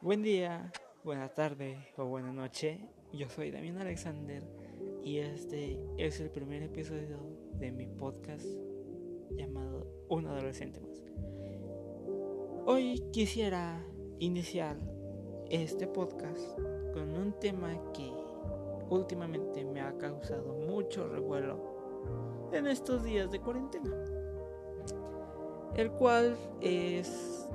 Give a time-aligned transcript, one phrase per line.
[0.00, 0.70] Buen día,
[1.02, 2.78] buena tarde o buena noche.
[3.12, 4.44] Yo soy Damián Alexander
[5.02, 7.18] y este es el primer episodio
[7.54, 8.46] de mi podcast
[9.32, 11.02] llamado Un adolescente más.
[12.64, 13.84] Hoy quisiera
[14.20, 14.76] iniciar
[15.50, 16.56] este podcast
[16.94, 18.12] con un tema que
[18.90, 23.96] últimamente me ha causado mucho revuelo en estos días de cuarentena.
[25.74, 27.48] El cual es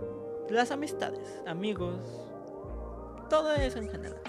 [0.49, 2.32] las amistades, amigos,
[3.33, 4.21] todo eso en general.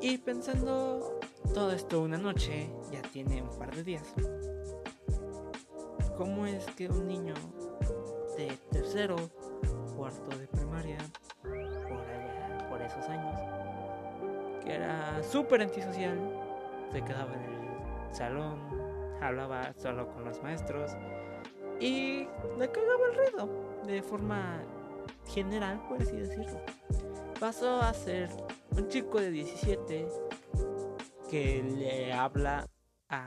[0.00, 1.20] Y pensando
[1.54, 4.12] todo esto una noche, ya tiene un par de días.
[6.16, 7.34] ¿Cómo es que un niño
[8.36, 9.14] de tercero,
[9.96, 10.98] cuarto de primaria,
[11.40, 13.40] por allá, por esos años,
[14.64, 16.18] que era súper antisocial,
[16.90, 18.58] se quedaba en el salón,
[19.22, 20.90] hablaba solo con los maestros
[21.78, 22.26] y
[22.58, 23.48] le cagaba el ruido
[23.86, 24.58] de forma
[25.26, 26.60] general, por así decirlo.
[27.38, 28.30] Pasó a ser
[28.76, 30.08] un chico de 17
[31.30, 32.66] que le habla
[33.08, 33.24] a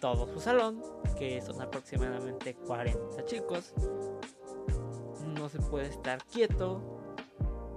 [0.00, 0.82] todo su salón,
[1.18, 3.72] que son aproximadamente 40 chicos.
[5.36, 6.80] No se puede estar quieto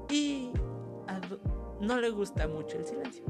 [0.09, 0.51] y
[1.79, 3.23] no le gusta mucho el silencio.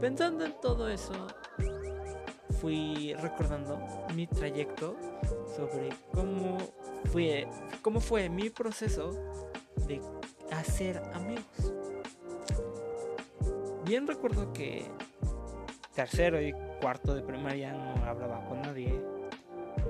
[0.00, 1.14] Pensando en todo eso,
[2.60, 3.78] fui recordando
[4.14, 4.96] mi trayecto
[5.56, 6.58] sobre cómo
[7.04, 7.46] fue,
[7.82, 9.10] cómo fue mi proceso
[9.86, 10.00] de
[10.50, 11.72] hacer amigos.
[13.84, 14.86] Bien recuerdo que
[15.94, 19.00] tercero y cuarto de primaria no hablaba con nadie.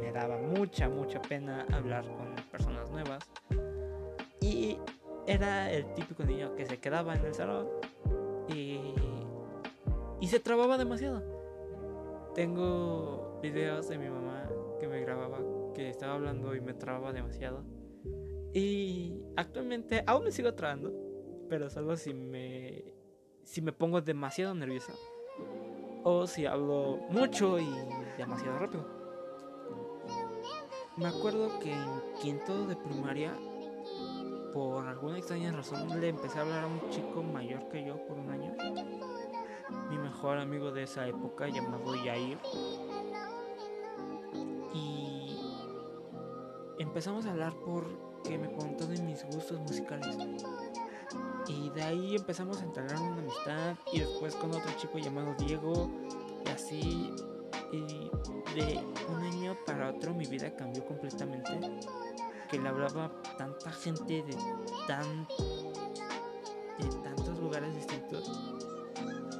[0.01, 3.25] Me daba mucha, mucha pena hablar con personas nuevas.
[4.41, 4.79] Y
[5.27, 7.69] era el típico niño que se quedaba en el salón
[8.48, 8.95] y,
[10.20, 11.23] y se trababa demasiado.
[12.35, 14.48] Tengo videos de mi mamá
[14.81, 15.39] que me grababa
[15.75, 17.64] que estaba hablando y me trababa demasiado.
[18.53, 20.92] Y actualmente aún me sigo trabando,
[21.48, 22.94] pero solo si me
[23.42, 24.95] si me pongo demasiado nerviosa
[26.02, 27.68] o si hablo mucho y
[28.17, 28.86] demasiado rápido.
[30.96, 31.89] Me acuerdo que en
[32.23, 33.36] quinto de primaria,
[34.52, 38.17] por alguna extraña razón, le empecé a hablar a un chico mayor que yo por
[38.18, 38.55] un año.
[39.90, 42.39] Mi mejor amigo de esa época llamado Yair.
[46.84, 50.17] Empezamos a hablar porque me preguntó de mis gustos musicales.
[51.48, 55.90] Y de ahí empezamos a entablar una amistad y después con otro chico llamado Diego
[56.45, 57.14] y así
[57.72, 58.11] y
[58.55, 61.50] de un año para otro mi vida cambió completamente
[62.50, 64.36] que le hablaba tanta gente de
[64.86, 65.27] tan
[66.78, 68.30] de tantos lugares distintos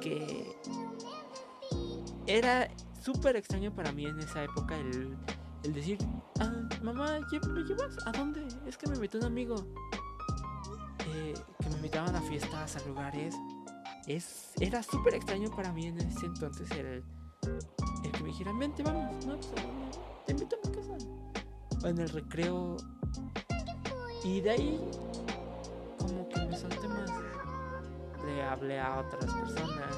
[0.01, 0.55] que
[2.27, 2.69] era
[3.01, 5.15] súper extraño para mí en esa época el,
[5.65, 5.97] el decir
[6.39, 6.51] ah,
[6.83, 7.97] mamá ¿me llevas?
[8.05, 8.47] ¿a dónde?
[8.67, 9.65] es que me invitó un amigo
[11.07, 13.35] eh, que me invitaban a fiestas, a lugares.
[14.07, 17.03] Es, era súper extraño para mí en ese entonces el,
[18.03, 19.63] el que me dijeran, vente, vamos, no, pues,
[20.25, 20.97] te invito a mi casa.
[21.83, 22.77] O en el recreo.
[24.23, 24.81] Y de ahí,
[25.97, 27.11] como que me solté más.
[28.25, 29.95] Le hablé a otras personas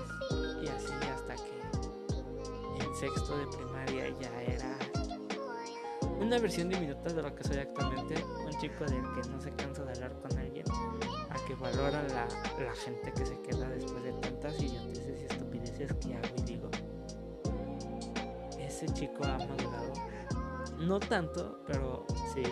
[0.62, 4.87] y así hasta que en sexto de primaria ya era
[6.20, 8.16] una versión diminuta de lo que soy actualmente.
[8.46, 10.66] Un chico del que no se cansa de hablar con alguien
[11.48, 12.28] que valora la,
[12.62, 16.70] la gente que se queda después de tantas idioteces y estupideces que hago y digo.
[18.60, 19.94] Ese chico ha madurado.
[20.78, 22.44] No tanto, pero sí.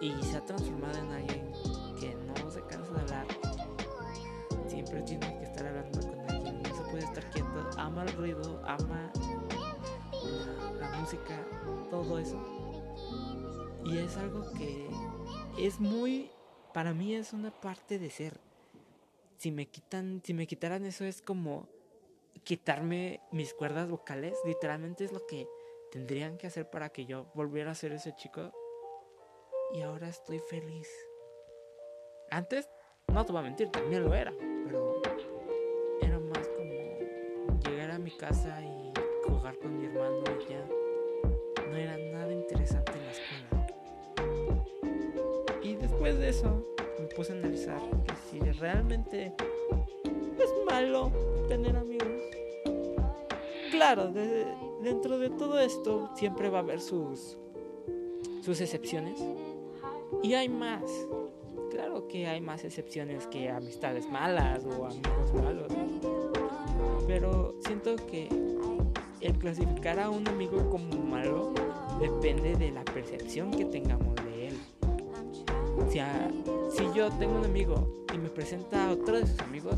[0.00, 1.52] Y se ha transformado en alguien
[1.98, 3.26] que no se cansa de hablar.
[4.68, 6.62] Siempre tiene que estar hablando con alguien.
[6.62, 7.70] No se puede estar quieto.
[7.76, 9.10] Ama el ruido, ama
[10.80, 11.46] la, música,
[11.90, 12.36] todo eso.
[13.84, 14.88] Y es algo que
[15.58, 16.30] es muy
[16.72, 18.38] para mí es una parte de ser.
[19.38, 21.68] Si me quitan, si me quitaran eso es como
[22.44, 25.48] quitarme mis cuerdas vocales, literalmente es lo que
[25.90, 28.52] tendrían que hacer para que yo volviera a ser ese chico.
[29.72, 30.88] Y ahora estoy feliz.
[32.30, 32.68] Antes,
[33.08, 34.32] no te voy a mentir, también lo era,
[34.64, 35.02] pero
[36.00, 38.92] era más como llegar a mi casa y
[39.26, 40.79] jugar con mi hermano y ya.
[41.70, 43.60] No era nada interesante en la escuela
[46.00, 46.64] después de eso
[46.98, 49.34] me puse a analizar que si realmente
[50.38, 51.10] es malo
[51.48, 52.08] tener amigos.
[53.70, 54.10] Claro,
[54.82, 57.36] dentro de todo esto siempre va a haber sus,
[58.42, 59.20] sus excepciones.
[60.22, 60.82] Y hay más.
[61.70, 65.72] Claro que hay más excepciones que amistades malas o amigos malos.
[67.06, 68.28] Pero siento que
[69.20, 71.52] el clasificar a un amigo como malo
[72.00, 74.54] depende de la percepción que tengamos de él.
[75.90, 79.76] Si, yo tengo un amigo y me presenta a otro de sus amigos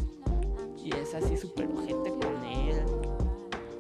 [0.85, 2.77] y es así súper ojete con él,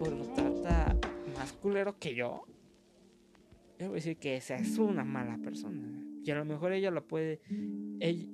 [0.00, 0.96] o lo trata
[1.36, 2.44] más culero que yo,
[3.78, 6.02] yo voy a decir que esa es una mala persona.
[6.24, 7.40] Y a lo mejor ella lo puede,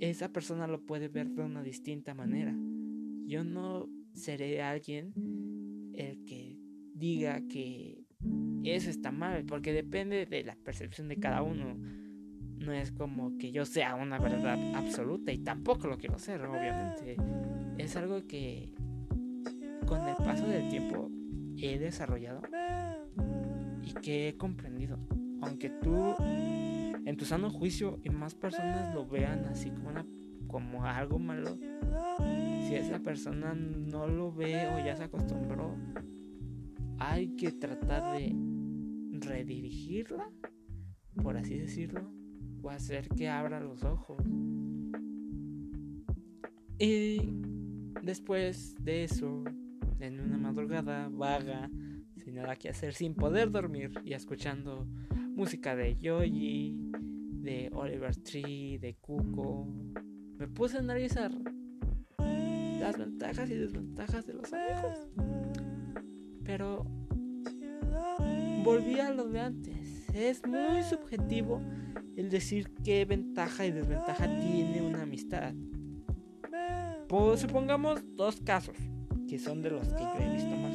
[0.01, 2.55] esa persona lo puede ver de una distinta manera.
[3.27, 5.15] Yo no seré alguien
[5.95, 6.38] el que
[6.99, 8.05] diga que
[8.65, 11.77] eso está mal, porque depende de la percepción de cada uno.
[12.59, 17.17] No es como que yo sea una verdad absoluta y tampoco lo quiero ser, obviamente.
[17.79, 18.75] Es algo que
[19.87, 21.11] con el paso del tiempo
[21.57, 22.43] he desarrollado
[23.83, 24.99] y que he comprendido.
[25.41, 29.91] Aunque tú en tu sano juicio y más personas lo vean así como,
[30.49, 31.57] como algo malo,
[32.67, 35.77] si esa persona no lo ve o ya se acostumbró,
[36.99, 38.35] hay que tratar de
[39.13, 40.31] redirigirla,
[41.23, 42.11] por así decirlo,
[42.63, 44.23] o hacer que abra los ojos.
[46.79, 47.21] Y
[48.03, 49.45] después de eso,
[50.01, 51.71] en una madrugada vaga,
[52.17, 54.87] sin nada que hacer, sin poder dormir y escuchando
[55.35, 59.67] música de Yoyi, de Oliver Tree, de Cuco,
[60.37, 61.33] me puse a analizar
[62.81, 65.68] las ventajas y desventajas de los amigos.
[66.49, 66.87] Pero
[68.65, 70.09] volví a lo de antes.
[70.15, 71.61] Es muy subjetivo
[72.17, 75.53] el decir qué ventaja y desventaja tiene una amistad.
[77.07, 78.79] Pues supongamos dos casos,
[79.29, 80.75] que son de los que yo he visto más.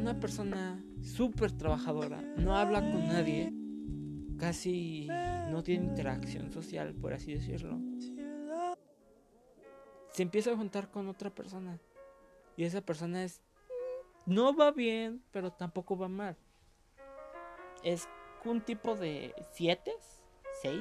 [0.00, 3.52] Una persona súper trabajadora, no habla con nadie,
[4.38, 5.08] casi
[5.50, 7.78] no tiene interacción social, por así decirlo.
[10.14, 11.78] Se empieza a juntar con otra persona.
[12.56, 13.40] Y esa persona es...
[14.26, 16.36] No va bien, pero tampoco va mal.
[17.82, 18.08] Es
[18.44, 19.92] un tipo de 7,
[20.62, 20.80] 6,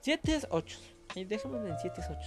[0.00, 0.78] 7, 8.
[1.26, 2.18] Dejemos en 7, 8.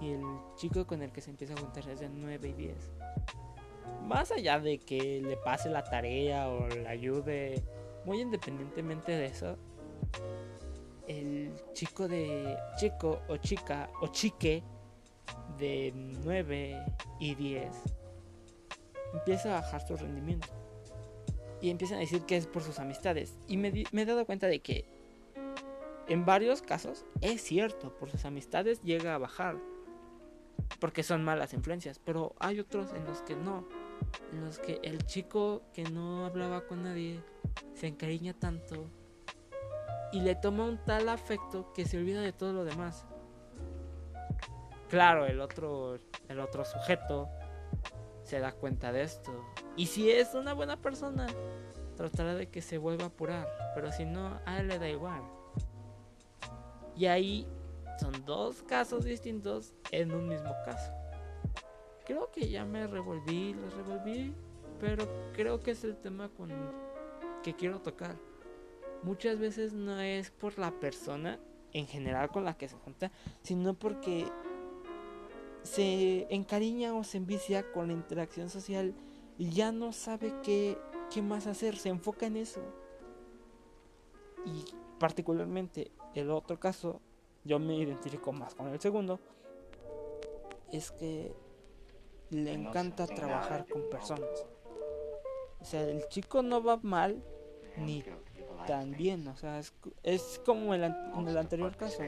[0.00, 0.22] Y el
[0.56, 2.92] chico con el que se empieza a juntar es de 9 y 10.
[4.02, 7.62] Más allá de que le pase la tarea o le ayude,
[8.04, 9.56] muy independientemente de eso,
[11.06, 14.62] el chico de chico o chica o chique
[15.58, 16.84] de 9
[17.20, 17.72] y 10
[19.12, 20.48] empieza a bajar su rendimiento.
[21.60, 23.36] Y empiezan a decir que es por sus amistades.
[23.46, 24.84] Y me, me he dado cuenta de que
[26.08, 29.56] en varios casos es cierto, por sus amistades llega a bajar.
[30.80, 32.00] Porque son malas influencias.
[32.04, 33.68] Pero hay otros en los que no.
[34.32, 37.20] En los que el chico que no hablaba con nadie
[37.74, 38.88] se encariña tanto
[40.12, 43.06] y le toma un tal afecto que se olvida de todo lo demás.
[44.92, 45.98] Claro, el otro,
[46.28, 47.30] el otro sujeto
[48.24, 49.32] se da cuenta de esto.
[49.74, 51.28] Y si es una buena persona,
[51.96, 53.48] tratará de que se vuelva a apurar.
[53.74, 55.22] Pero si no, a él le da igual.
[56.94, 57.48] Y ahí
[57.98, 60.92] son dos casos distintos en un mismo caso.
[62.04, 64.34] Creo que ya me revolví, lo revolví,
[64.78, 66.50] pero creo que es el tema con
[67.42, 68.14] que quiero tocar
[69.02, 71.40] muchas veces no es por la persona
[71.72, 73.10] en general con la que se junta,
[73.42, 74.26] sino porque
[75.62, 78.94] se encariña o se envicia con la interacción social
[79.38, 80.78] y ya no sabe qué,
[81.12, 82.60] qué más hacer, se enfoca en eso.
[84.44, 84.64] Y
[84.98, 87.00] particularmente el otro caso,
[87.44, 89.20] yo me identifico más con el segundo,
[90.70, 91.34] es que
[92.30, 94.46] le encanta trabajar con personas.
[95.60, 97.22] O sea, el chico no va mal
[97.76, 98.04] ni
[98.66, 102.02] también, o sea, es, es como en el anterior caso,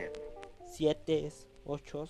[0.67, 1.31] siete,
[1.65, 2.09] ocho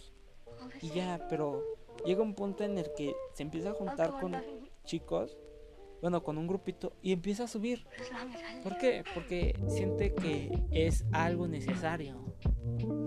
[0.85, 1.63] y ya, pero
[2.05, 4.37] llega un punto en el que se empieza a juntar con
[4.85, 5.39] chicos,
[6.03, 7.87] bueno, con un grupito y empieza a subir.
[8.63, 9.03] ¿Por qué?
[9.15, 12.23] Porque siente que es algo necesario.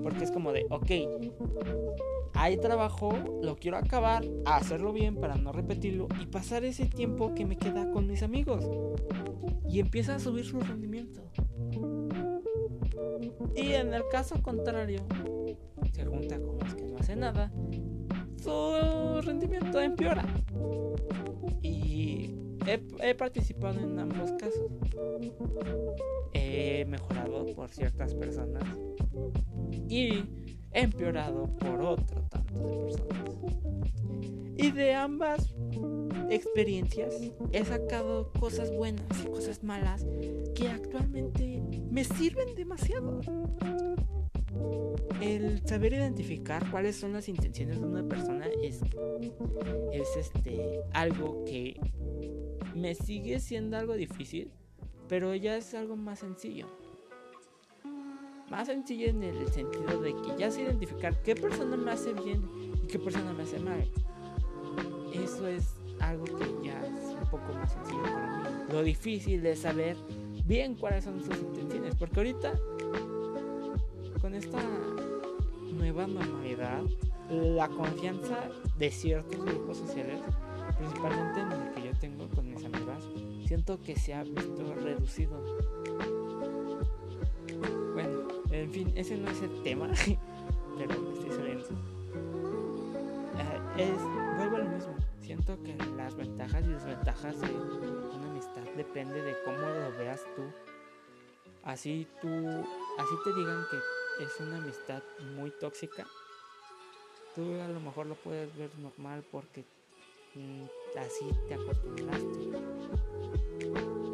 [0.01, 3.11] Porque es como de, ok, hay trabajo,
[3.43, 7.91] lo quiero acabar, hacerlo bien para no repetirlo y pasar ese tiempo que me queda
[7.91, 8.67] con mis amigos
[9.69, 11.21] y empieza a subir su rendimiento.
[13.55, 15.05] Y en el caso contrario,
[15.97, 17.51] se junta con los que no hacen nada,
[18.35, 20.25] su rendimiento empeora.
[21.63, 22.35] Y
[22.67, 24.71] he, he participado en ambos casos.
[26.33, 28.63] He mejorado por ciertas personas
[29.89, 30.23] y
[30.71, 33.35] he empeorado por otro tanto de personas.
[34.55, 35.55] Y de ambas
[36.29, 37.15] experiencias
[37.51, 40.05] he sacado cosas buenas y cosas malas
[40.53, 43.21] que actualmente me sirven demasiado.
[45.21, 48.81] El saber identificar cuáles son las intenciones de una persona es,
[49.91, 51.79] es este algo que
[52.75, 54.51] me sigue siendo algo difícil,
[55.09, 56.67] pero ya es algo más sencillo.
[58.49, 62.43] más sencilla en el sentido de que ya sé identificar qué persona me hace bien
[62.83, 63.89] y qué persona me hace mal.
[65.13, 68.71] Eso es algo que ya es un poco más sencillo para mí.
[68.71, 69.97] Lo difícil es saber
[70.45, 72.53] bien cuáles son sus intenciones, porque ahorita
[74.27, 74.61] con esta
[75.71, 76.81] nueva normalidad,
[77.29, 80.19] la confianza de ciertos grupos sociales,
[80.77, 83.05] principalmente en el que yo tengo con mis amigas,
[83.45, 85.41] siento que se ha visto reducido.
[87.93, 89.89] Bueno, en fin, ese no es el tema,
[90.77, 91.63] pero me estoy.
[92.13, 93.97] Uh, es,
[94.35, 94.93] vuelvo a lo mismo.
[95.21, 100.41] Siento que las ventajas y desventajas de una amistad depende de cómo lo veas tú.
[101.63, 105.03] Así tú, así te digan que es una amistad
[105.35, 106.05] muy tóxica.
[107.35, 109.63] Tú a lo mejor lo puedes ver normal porque
[110.33, 110.63] mm,
[110.97, 112.39] así te acostumbraste.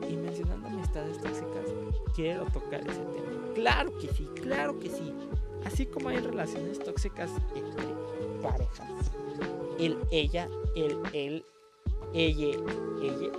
[0.10, 1.68] Y mencionando amistades tóxicas,
[2.16, 3.54] quiero tocar ese tema.
[3.56, 5.14] Claro que sí, claro que sí.
[5.66, 7.86] Así como hay relaciones tóxicas entre
[8.42, 9.12] parejas.
[9.80, 11.46] El, ella, el, él,
[12.14, 12.58] ella,
[13.02, 13.32] ella.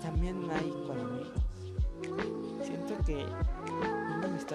[0.00, 0.73] También hay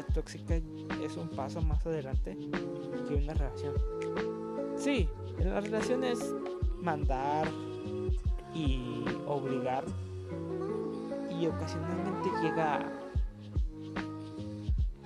[0.03, 0.56] tóxica
[1.03, 2.38] es un paso más adelante
[3.08, 3.74] que una relación.
[4.77, 6.34] Sí, en la relación es
[6.82, 7.48] mandar
[8.53, 9.84] y obligar
[11.29, 12.91] y ocasionalmente llega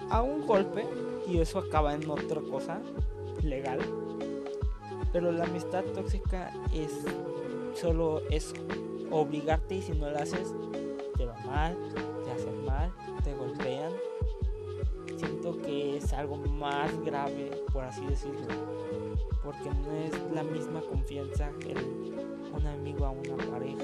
[0.09, 0.85] a un golpe
[1.27, 2.79] y eso acaba en otra cosa
[3.43, 3.79] legal.
[5.11, 6.91] Pero la amistad tóxica es
[7.75, 8.53] solo es
[9.11, 10.53] obligarte y si no lo haces
[11.17, 11.77] te va mal,
[12.23, 12.91] te hacen mal,
[13.23, 13.91] te golpean.
[15.43, 18.47] Que es algo más grave, por así decirlo,
[19.43, 23.83] porque no es la misma confianza que un amigo a una pareja.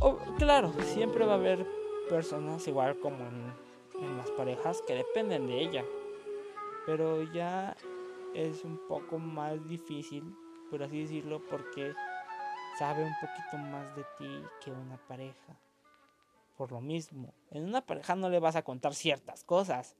[0.00, 1.66] O, claro, siempre va a haber
[2.10, 5.84] personas igual como en las parejas que dependen de ella,
[6.84, 7.74] pero ya
[8.34, 10.36] es un poco más difícil,
[10.70, 11.94] por así decirlo, porque
[12.78, 15.56] sabe un poquito más de ti que una pareja.
[16.56, 19.96] Por lo mismo, en una pareja no le vas a contar ciertas cosas.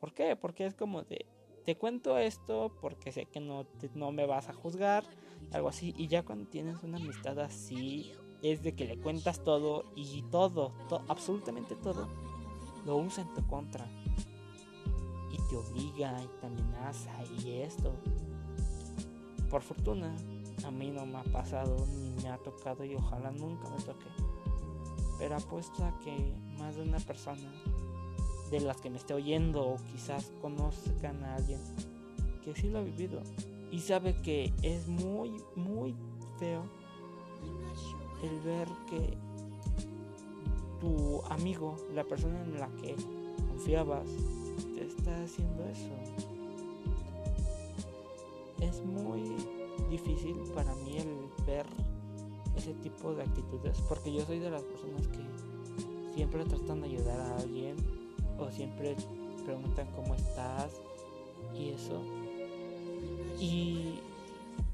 [0.00, 0.36] ¿Por qué?
[0.36, 1.24] Porque es como de,
[1.64, 5.04] te cuento esto porque sé que no, te, no me vas a juzgar,
[5.50, 5.94] algo así.
[5.96, 10.72] Y ya cuando tienes una amistad así, es de que le cuentas todo y todo,
[11.08, 12.08] absolutamente todo,
[12.84, 13.86] lo usa en tu contra.
[15.32, 17.94] Y te obliga y te amenaza y esto.
[19.48, 20.14] Por fortuna,
[20.66, 24.23] a mí no me ha pasado ni me ha tocado y ojalá nunca me toque.
[25.18, 27.52] Pero apuesto a que más de una persona
[28.50, 31.60] de las que me esté oyendo o quizás conozcan a alguien
[32.44, 33.22] que sí lo ha vivido
[33.70, 35.94] y sabe que es muy, muy
[36.38, 36.62] feo
[38.22, 39.16] el ver que
[40.80, 42.94] tu amigo, la persona en la que
[43.48, 44.08] confiabas,
[44.74, 45.90] te está haciendo eso.
[48.60, 49.34] Es muy
[49.90, 51.66] difícil para mí el ver
[52.56, 57.20] ese tipo de actitudes porque yo soy de las personas que siempre tratan de ayudar
[57.20, 57.76] a alguien
[58.38, 58.96] o siempre
[59.44, 60.72] preguntan cómo estás
[61.54, 62.02] y eso.
[63.38, 63.98] Y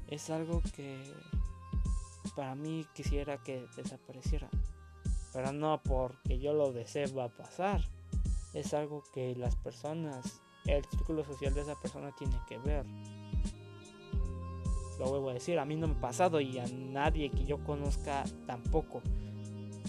[0.07, 1.01] es algo que
[2.35, 4.49] para mí quisiera que desapareciera
[5.33, 7.81] pero no porque yo lo desee va a pasar.
[8.53, 12.85] Es algo que las personas el círculo social de esa persona tiene que ver
[15.01, 17.63] lo vuelvo a decir, a mí no me ha pasado y a nadie que yo
[17.63, 19.01] conozca tampoco.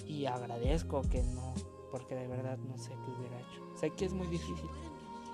[0.06, 1.52] Y agradezco que no,
[1.90, 3.76] porque de verdad no sé qué hubiera hecho.
[3.76, 4.70] Sé que es muy difícil.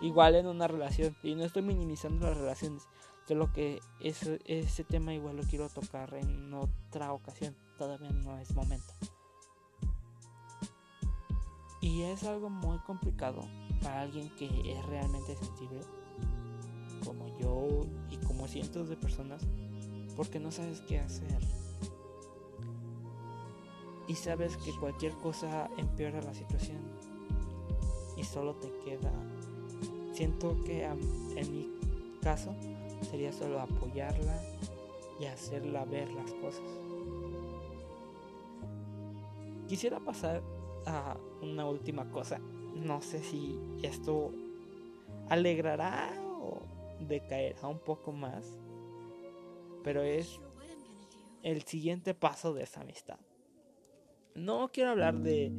[0.02, 2.88] Igual en una relación, y no estoy minimizando las relaciones,
[3.28, 8.52] solo que ese, ese tema igual lo quiero tocar en otra ocasión, todavía no es
[8.56, 8.92] momento.
[11.80, 13.42] Y es algo muy complicado
[13.80, 15.80] para alguien que es realmente sensible,
[17.04, 19.46] como yo y como cientos de personas,
[20.18, 21.38] porque no sabes qué hacer.
[24.08, 26.80] Y sabes que cualquier cosa empeora la situación.
[28.16, 29.12] Y solo te queda...
[30.12, 31.70] Siento que en mi
[32.20, 32.52] caso
[33.08, 34.42] sería solo apoyarla
[35.20, 36.66] y hacerla ver las cosas.
[39.68, 40.42] Quisiera pasar
[40.84, 42.40] a una última cosa.
[42.74, 44.32] No sé si esto
[45.28, 46.10] alegrará
[46.42, 46.62] o
[47.06, 48.58] decaerá un poco más
[49.82, 50.40] pero es
[51.42, 53.18] el siguiente paso de esa amistad.
[54.34, 55.52] No quiero hablar de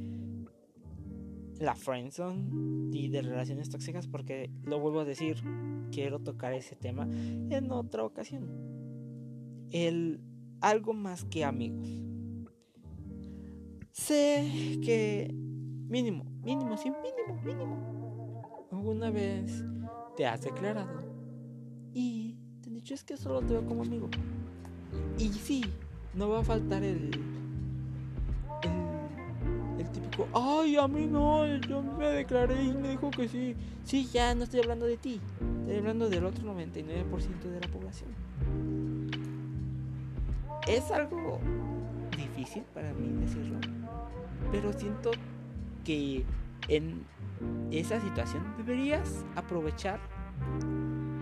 [1.59, 5.43] la friendzone y de relaciones tóxicas porque lo vuelvo a decir,
[5.91, 8.49] quiero tocar ese tema en otra ocasión.
[9.71, 10.21] El
[10.61, 11.89] algo más que amigos.
[13.91, 15.33] Sé que
[15.89, 18.67] Mínimo, mínimo, sí, mínimo, mínimo.
[18.71, 19.65] ¿Alguna vez
[20.15, 21.01] te has declarado?
[21.95, 22.28] Y
[22.89, 24.09] dicho es que solo te veo como amigo.
[25.19, 25.63] Y sí,
[26.15, 27.11] no va a faltar el,
[29.77, 33.55] el típico, ay, a mí no, yo me declaré y me dijo que sí.
[33.83, 35.21] Sí, ya no estoy hablando de ti,
[35.61, 38.09] estoy hablando del otro 99% de la población.
[40.67, 41.39] Es algo
[42.17, 43.59] difícil para mí decirlo,
[44.51, 45.11] pero siento
[45.83, 46.23] que
[46.67, 47.03] en
[47.71, 49.99] esa situación deberías aprovechar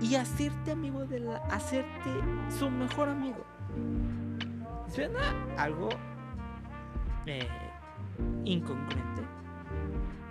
[0.01, 2.10] y hacerte amigo de la, hacerte
[2.58, 3.44] su mejor amigo.
[4.88, 5.20] Suena
[5.58, 5.89] algo
[7.25, 7.48] eh,
[8.46, 9.22] incongruente,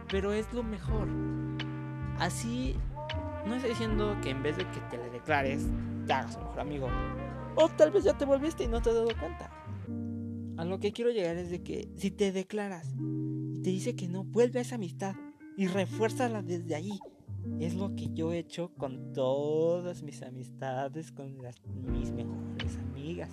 [0.09, 1.09] pero es lo mejor.
[2.19, 2.77] Así,
[3.47, 5.67] no estoy diciendo que en vez de que te le declares,
[6.07, 6.89] te hagas su mejor amigo.
[7.57, 9.51] O tal vez ya te volviste y no te has dado cuenta.
[10.57, 14.09] A lo que quiero llegar es de que si te declaras y te dice que
[14.09, 15.15] no, vuelve a esa amistad
[15.57, 16.99] y refuérzala desde ahí.
[17.61, 21.37] Es lo que yo he hecho con todas mis amistades, con
[21.91, 23.31] mis mejores amigas.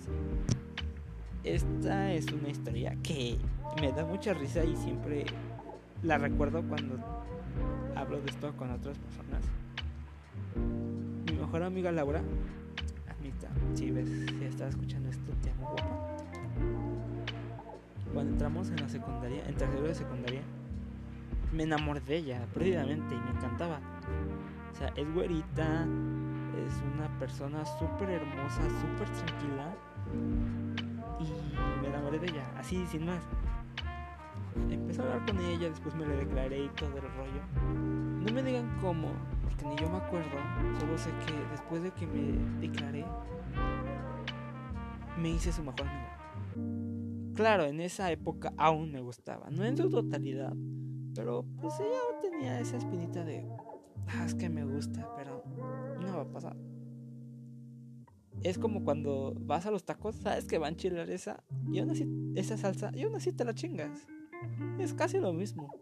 [1.44, 3.36] Esta es una historia que
[3.80, 5.26] me da mucha risa y siempre
[6.02, 6.96] la recuerdo cuando
[7.94, 9.42] hablo de esto con otras personas.
[11.26, 12.22] Mi mejor amiga Laura,
[13.08, 16.16] admita, si ves, si estás escuchando esto, te amo guapa.
[18.12, 20.42] Cuando entramos en la secundaria, en tercero de secundaria,
[21.54, 23.80] me enamoré de ella perdidamente y me encantaba.
[24.72, 25.86] O sea, es güerita,
[26.66, 29.74] es una persona súper hermosa, súper tranquila.
[31.20, 33.22] Y me enamoré de ella, así sin más.
[34.68, 37.42] Empecé a hablar con ella, después me le declaré y todo el rollo.
[37.64, 40.36] No me digan cómo, porque ni yo me acuerdo.
[40.78, 43.04] Solo sé que después de que me declaré,
[45.18, 47.34] me hice su mejor amigo.
[47.34, 50.54] Claro, en esa época aún me gustaba, no en su totalidad,
[51.14, 53.46] pero pues ella tenía esa espinita de,
[54.08, 55.42] ah, es que me gusta, pero
[56.00, 56.56] no va a pasar.
[58.42, 61.90] Es como cuando vas a los tacos, sabes que van a chilar esa, y aún
[61.90, 64.06] así, esa salsa, y aún así te la chingas.
[64.78, 65.72] Es casi lo mismo.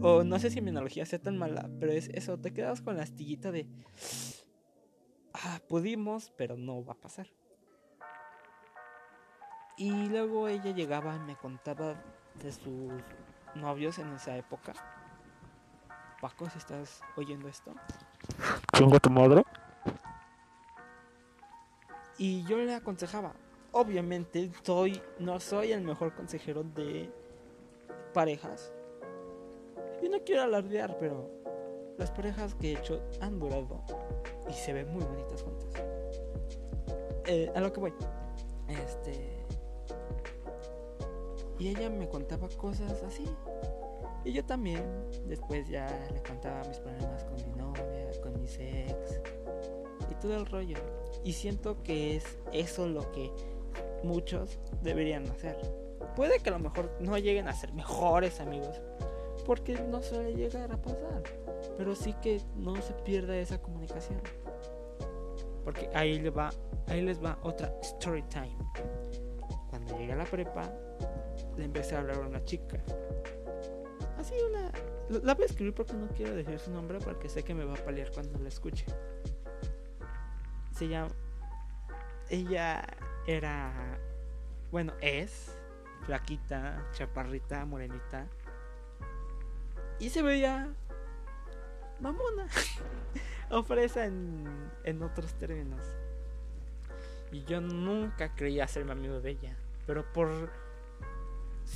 [0.00, 2.96] O no sé si mi analogía sea tan mala, pero es eso, te quedas con
[2.96, 3.68] la astillita de,
[5.34, 7.26] ah, pudimos, pero no va a pasar.
[9.76, 12.00] Y luego ella llegaba y me contaba
[12.42, 12.92] de sus
[13.54, 14.72] novios en esa época.
[16.20, 17.74] Paco, si estás oyendo esto.
[18.74, 19.42] ¿Chingo tu madre?
[22.18, 23.32] Y yo le aconsejaba.
[23.72, 27.10] Obviamente soy, no soy el mejor consejero de
[28.12, 28.72] parejas.
[30.02, 31.30] Y no quiero alardear, pero
[31.98, 33.82] las parejas que he hecho han durado
[34.48, 35.82] y se ven muy bonitas juntas.
[37.26, 37.94] Eh, a lo que voy.
[38.68, 39.41] Este.
[41.62, 43.24] Y ella me contaba cosas así.
[44.24, 44.82] Y yo también,
[45.28, 49.20] después ya le contaba mis problemas con mi novia, con mis ex
[50.10, 50.76] y todo el rollo.
[51.22, 53.30] Y siento que es eso lo que
[54.02, 55.56] muchos deberían hacer.
[56.16, 58.82] Puede que a lo mejor no lleguen a ser mejores amigos,
[59.46, 61.22] porque no suele llegar a pasar.
[61.78, 64.20] Pero sí que no se pierda esa comunicación.
[65.62, 66.50] Porque ahí les va,
[66.88, 68.58] ahí les va otra story time.
[69.70, 70.68] Cuando llegué a la prepa,
[71.56, 72.82] le empecé a hablar a una chica.
[74.18, 74.70] Así una.
[75.22, 77.74] La voy a escribir porque no quiero decir su nombre porque sé que me va
[77.74, 78.86] a paliar cuando la escuche.
[80.72, 81.10] Se llama.
[82.30, 82.84] Ella
[83.26, 83.98] era.
[84.70, 85.58] Bueno, es.
[86.06, 88.26] Flaquita, chaparrita, morenita.
[89.98, 90.72] Y se veía.
[92.00, 92.48] Mamona.
[93.50, 95.82] Ofrece en, en otros términos.
[97.30, 99.56] Y yo nunca creía serme amigo de ella.
[99.86, 100.50] Pero por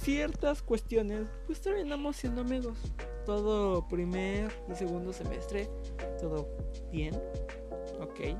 [0.03, 2.79] ciertas cuestiones, pues terminamos siendo amigos.
[3.25, 5.69] Todo primer y segundo semestre,
[6.21, 6.49] todo
[6.93, 7.15] bien,
[8.01, 8.37] ok.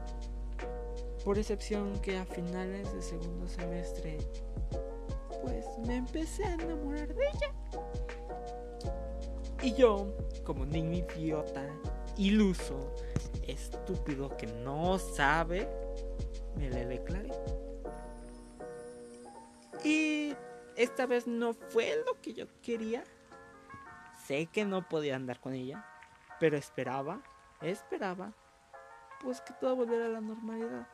[1.25, 4.19] Por excepción que a finales de segundo semestre,
[5.43, 7.53] pues me empecé a enamorar de ella.
[9.63, 10.15] Y yo,
[10.45, 11.67] como niño idiota,
[12.17, 12.95] iluso,
[13.47, 15.69] estúpido que no sabe,
[16.57, 17.33] me le declaré.
[19.85, 20.35] Y
[20.77, 23.03] esta vez no fue lo que yo quería.
[24.27, 25.87] Sé que no podía andar con ella,
[26.39, 27.23] pero esperaba,
[27.61, 28.33] esperaba,
[29.23, 30.89] pues que todo volviera a la normalidad.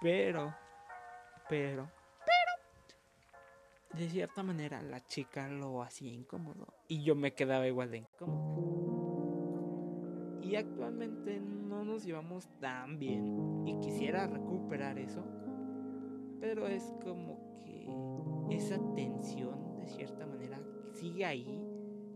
[0.00, 0.54] Pero,
[1.48, 1.90] pero,
[2.24, 2.52] pero,
[3.98, 8.76] de cierta manera la chica lo hacía incómodo y yo me quedaba igual de incómodo.
[10.42, 15.24] Y actualmente no nos llevamos tan bien y quisiera recuperar eso,
[16.40, 17.75] pero es como que
[18.50, 20.60] esa tensión de cierta manera
[20.92, 21.62] sigue ahí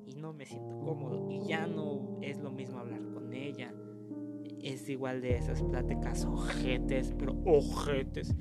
[0.07, 3.73] y no me siento cómodo y ya no es lo mismo hablar con ella.
[4.63, 8.35] Es igual de esas pláticas ojetes, pero ojetes,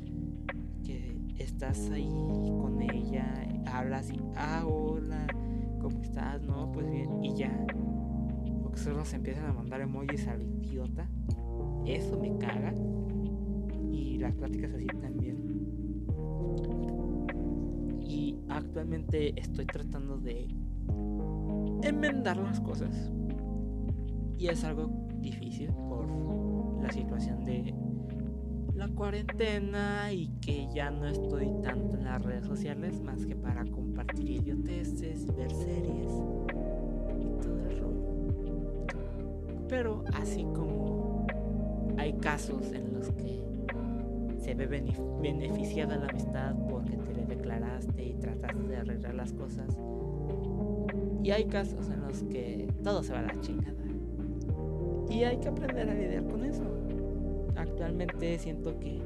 [0.83, 5.27] que estás ahí con ella, hablas y, ah, hola,
[5.79, 6.41] ¿cómo estás?
[6.41, 7.65] No, pues bien, y ya.
[8.61, 11.09] Porque solo se empiezan a mandar emojis al idiota.
[11.85, 12.73] Eso me caga.
[13.91, 15.37] Y las pláticas así también.
[18.49, 20.47] Actualmente estoy tratando de
[21.83, 23.11] enmendar las cosas.
[24.37, 26.07] Y es algo difícil por
[26.81, 27.73] la situación de
[28.73, 33.65] la cuarentena y que ya no estoy tanto en las redes sociales más que para
[33.65, 36.11] compartir idioteces, ver series
[37.19, 38.87] y todo el rollo.
[39.67, 41.27] Pero así como
[41.97, 43.48] hay casos en los que
[44.39, 49.77] se ve beneficiada la amistad porque te le declaraste y trataste de arreglar las cosas.
[51.23, 53.75] Y hay casos en los que todo se va a la chingada.
[55.09, 56.63] Y hay que aprender a lidiar con eso.
[57.55, 59.01] Actualmente siento que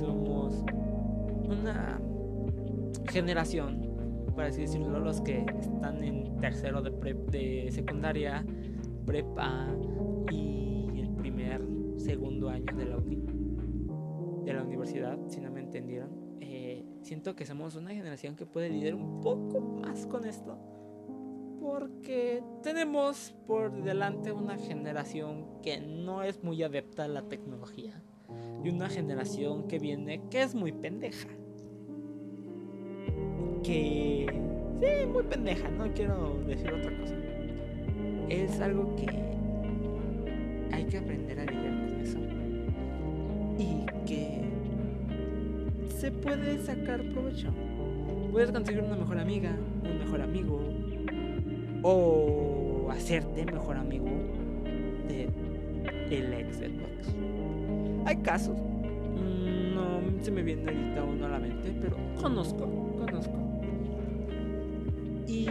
[0.00, 0.64] somos
[1.48, 2.00] una
[3.10, 3.88] generación,
[4.34, 6.90] por así decirlo, los que están en tercero de,
[7.30, 8.44] de secundaria,
[9.06, 9.68] prepa
[10.30, 11.62] y el primer,
[11.96, 12.96] segundo año de la,
[14.48, 16.38] de la universidad, si no me entendieron.
[16.40, 20.58] Eh, siento que somos una generación que puede lidiar un poco más con esto
[21.60, 28.02] porque tenemos por delante una generación que no es muy adepta a la tecnología
[28.64, 31.28] y una generación que viene que es muy pendeja.
[33.62, 34.26] Que...
[34.80, 37.16] Sí, muy pendeja, no quiero decir otra cosa.
[38.28, 39.37] Es algo que
[46.08, 47.52] se puede sacar provecho.
[48.32, 50.58] Puedes conseguir una mejor amiga, un mejor amigo,
[51.82, 54.08] o hacerte mejor amigo
[55.06, 55.28] de
[56.10, 57.14] el ex Xbox.
[58.06, 62.66] Hay casos, mm, no se me viene ahorita uno a la mente, pero conozco,
[62.96, 63.38] conozco.
[65.26, 65.46] Y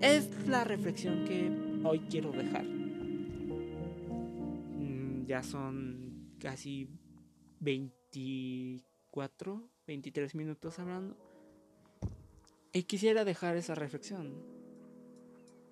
[0.00, 1.48] es la reflexión que
[1.84, 2.64] hoy quiero dejar.
[4.74, 6.88] Mm, ya son casi
[8.12, 11.16] 24, 23 minutos hablando.
[12.72, 14.34] Y quisiera dejar esa reflexión.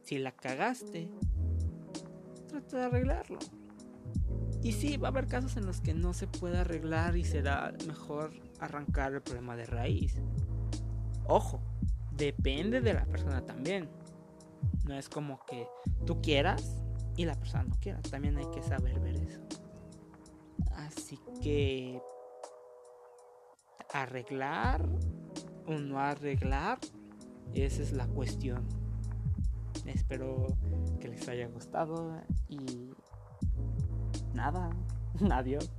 [0.03, 1.11] Si la cagaste,
[2.49, 3.39] trata de arreglarlo.
[4.63, 7.73] Y sí, va a haber casos en los que no se puede arreglar y será
[7.87, 10.17] mejor arrancar el problema de raíz.
[11.27, 11.61] Ojo,
[12.13, 13.89] depende de la persona también.
[14.85, 15.69] No es como que
[16.07, 16.77] tú quieras
[17.17, 18.01] y la persona no quiera.
[18.03, 19.41] También hay que saber ver eso.
[20.73, 22.01] Así que
[23.93, 24.89] arreglar
[25.67, 26.79] o no arreglar,
[27.55, 28.67] esa es la cuestión.
[29.87, 30.47] Espero
[31.01, 32.91] que les haya gustado y
[34.35, 34.71] nada,
[35.31, 35.71] adiós.